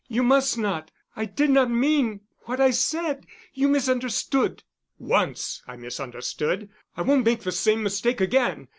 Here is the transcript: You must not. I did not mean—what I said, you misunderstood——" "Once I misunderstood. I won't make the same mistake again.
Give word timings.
You 0.07 0.23
must 0.23 0.57
not. 0.57 0.89
I 1.15 1.25
did 1.25 1.51
not 1.51 1.69
mean—what 1.69 2.59
I 2.59 2.71
said, 2.71 3.27
you 3.53 3.67
misunderstood——" 3.67 4.63
"Once 4.97 5.61
I 5.67 5.75
misunderstood. 5.75 6.71
I 6.97 7.03
won't 7.03 7.23
make 7.23 7.41
the 7.41 7.51
same 7.51 7.83
mistake 7.83 8.19
again. 8.19 8.67